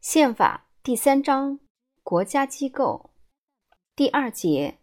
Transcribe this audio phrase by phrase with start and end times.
[0.00, 1.60] 宪法第三章
[2.02, 3.10] 国家机构
[3.94, 4.78] 第二节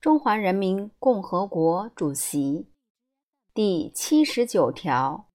[0.00, 2.66] 中华人民共和国主席
[3.52, 5.28] 第七十九条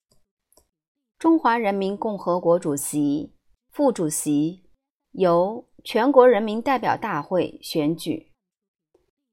[1.19, 3.35] 中华人民共和国主席、
[3.69, 4.63] 副主席
[5.11, 8.31] 由全国人民代表大会选举，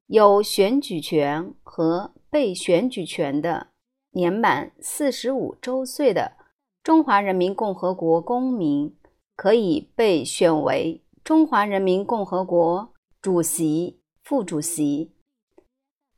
[0.08, 3.68] 有选举权和被选举权的
[4.10, 6.36] 年满四十五周岁的
[6.82, 8.94] 中华人民共和国公民。
[9.40, 12.92] 可以被选为中华人民共和国
[13.22, 15.14] 主席、副主席。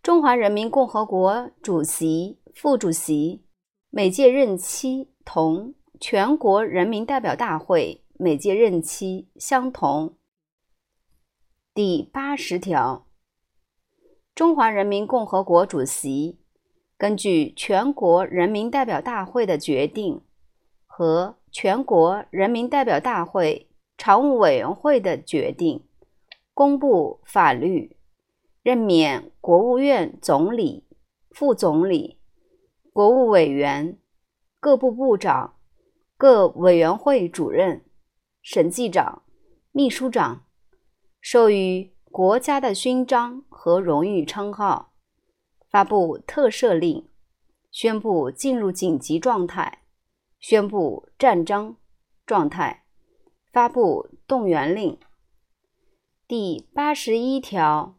[0.02, 3.44] 中华人民共和国主席、副主席
[3.90, 10.16] 每届任期同全国人民代表大会每届任期相同。
[11.72, 13.06] 第八十条，
[14.34, 16.40] 中华人民共和国主席
[16.98, 20.20] 根据全国人民代表大会的决定
[20.88, 21.36] 和。
[21.52, 25.84] 全国人民代表大会常务委员会的决定，
[26.54, 27.96] 公布法律，
[28.62, 30.86] 任免国务院总理、
[31.30, 32.18] 副总理、
[32.92, 33.98] 国务委员、
[34.58, 35.56] 各部部长、
[36.16, 37.84] 各委员会主任、
[38.40, 39.22] 审计长、
[39.72, 40.46] 秘书长，
[41.20, 44.94] 授予国家的勋章和荣誉称号，
[45.70, 47.06] 发布特赦令，
[47.70, 49.81] 宣布进入紧急状态。
[50.42, 51.76] 宣布战争
[52.26, 52.84] 状态，
[53.52, 54.98] 发布动员令。
[56.26, 57.94] 第八十一条，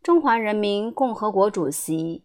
[0.00, 2.24] 中华人民共和国主席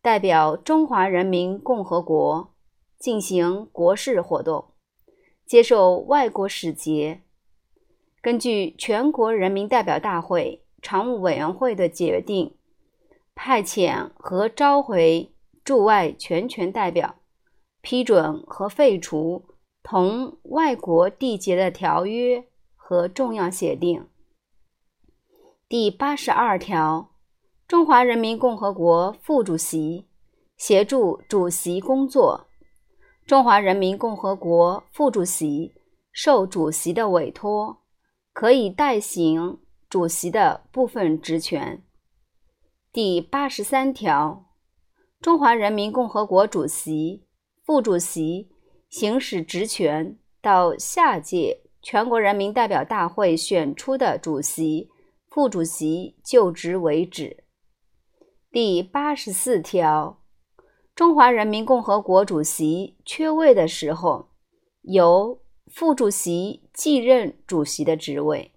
[0.00, 2.54] 代表中华人民共和国
[2.96, 4.72] 进行国事活动，
[5.44, 7.22] 接受外国使节，
[8.22, 12.56] 根据全国人民代表大会常务委员会的决定，
[13.34, 17.16] 派遣和召回驻外全权代表。
[17.82, 19.44] 批准和废除
[19.82, 24.06] 同外国缔结的条约和重要协定。
[25.68, 27.12] 第八十二条，
[27.66, 30.08] 中华人民共和国副主席
[30.56, 32.48] 协助主席工作。
[33.26, 35.72] 中华人民共和国副主席
[36.12, 37.78] 受主席的委托，
[38.32, 41.82] 可以代行主席的部分职权。
[42.92, 44.46] 第八十三条，
[45.20, 47.24] 中华人民共和国主席。
[47.62, 48.48] 副主席
[48.88, 54.90] 行使职权到下届全国人民代表大会选出的主席、
[55.28, 57.44] 副主席就职为止。
[58.50, 60.20] 第八十四条，
[60.94, 64.30] 中华人民共和国主席缺位的时候，
[64.82, 68.52] 由副主席继任主席的职位。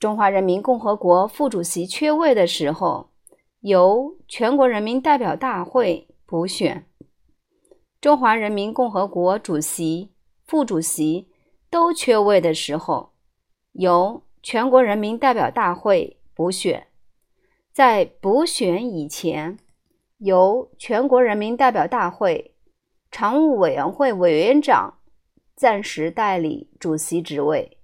[0.00, 3.10] 中华人民共和国副主席缺位的时候，
[3.60, 6.89] 由全国人民代表大会补选。
[8.00, 10.10] 中华人民共和国主席、
[10.46, 11.28] 副主席
[11.68, 13.12] 都缺位的时候，
[13.72, 16.84] 由全国人民代表大会补选；
[17.70, 19.58] 在补选以前，
[20.16, 22.54] 由全国人民代表大会
[23.10, 24.94] 常务委员会委员长
[25.54, 27.76] 暂时代理主席职位。